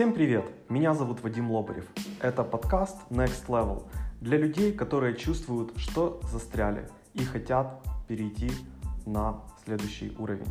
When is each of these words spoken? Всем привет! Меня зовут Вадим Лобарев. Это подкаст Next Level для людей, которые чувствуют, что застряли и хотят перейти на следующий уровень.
Всем 0.00 0.14
привет! 0.14 0.46
Меня 0.70 0.94
зовут 0.94 1.22
Вадим 1.22 1.50
Лобарев. 1.50 1.84
Это 2.22 2.42
подкаст 2.42 2.96
Next 3.10 3.48
Level 3.48 3.82
для 4.22 4.38
людей, 4.38 4.72
которые 4.72 5.14
чувствуют, 5.14 5.76
что 5.76 6.22
застряли 6.22 6.88
и 7.12 7.22
хотят 7.22 7.82
перейти 8.08 8.50
на 9.04 9.42
следующий 9.62 10.16
уровень. 10.18 10.48